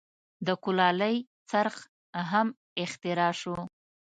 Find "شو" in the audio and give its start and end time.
3.41-3.55